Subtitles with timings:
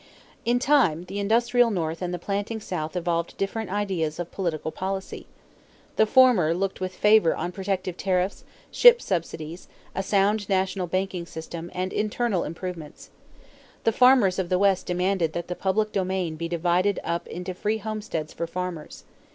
[0.45, 5.27] In time, the industrial North and the planting South evolved different ideas of political policy.
[5.95, 11.69] The former looked with favor on protective tariffs, ship subsidies, a sound national banking system,
[11.71, 13.11] and internal improvements.
[13.83, 17.77] The farmers of the West demanded that the public domain be divided up into free
[17.77, 19.03] homesteads for farmers.